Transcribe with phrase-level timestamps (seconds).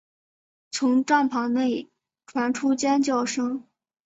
[0.71, 1.87] 从帐篷内
[2.25, 3.67] 传来尖叫声